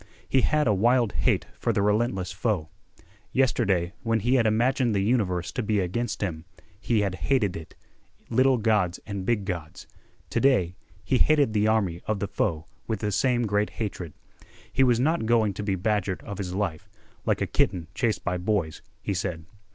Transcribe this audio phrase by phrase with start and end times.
[0.27, 2.69] He had a wild hate for the relentless foe.
[3.31, 6.45] Yesterday, when he had imagined the universe to be against him,
[6.79, 7.75] he had hated it,
[8.27, 9.85] little gods and big gods;
[10.31, 14.13] to day he hated the army of the foe with the same great hatred.
[14.73, 16.89] He was not going to be badgered of his life,
[17.23, 19.45] like a kitten chased by boys, he said.